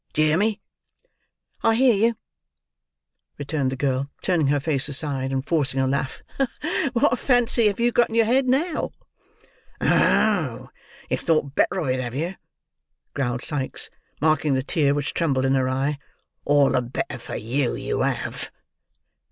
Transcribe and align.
D'ye 0.13 0.25
hear 0.29 0.37
me?" 0.37 0.59
"I 1.61 1.75
hear 1.75 1.93
you," 1.93 2.15
replied 3.37 3.69
the 3.69 3.75
girl, 3.75 4.09
turning 4.23 4.47
her 4.47 4.59
face 4.59 4.89
aside, 4.89 5.31
and 5.31 5.45
forcing 5.45 5.79
a 5.79 5.85
laugh. 5.85 6.23
"What 6.93 7.19
fancy 7.19 7.67
have 7.67 7.79
you 7.79 7.91
got 7.91 8.09
in 8.09 8.15
your 8.15 8.25
head 8.25 8.47
now?" 8.47 8.93
"Oh! 9.79 10.71
you've 11.07 11.19
thought 11.19 11.53
better 11.53 11.77
of 11.81 11.89
it, 11.89 11.99
have 11.99 12.15
you?" 12.15 12.33
growled 13.13 13.43
Sikes, 13.43 13.91
marking 14.19 14.55
the 14.55 14.63
tear 14.63 14.95
which 14.95 15.13
trembled 15.13 15.45
in 15.45 15.53
her 15.53 15.69
eye. 15.69 15.99
"All 16.45 16.71
the 16.71 16.81
better 16.81 17.19
for 17.19 17.35
you, 17.35 17.75
you 17.75 18.01
have." 18.01 18.49